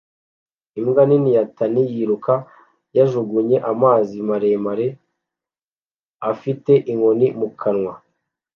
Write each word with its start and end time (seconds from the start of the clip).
imbwa 0.79 1.01
nini 1.09 1.29
ya 1.37 1.43
tan 1.57 1.75
yiruka 1.91 2.33
yajugunye 2.97 3.57
amazi 3.71 4.15
maremare 4.29 4.87
afite 6.31 6.71
inkoni 6.91 7.27
mu 7.39 7.49
kanwa 7.61 7.93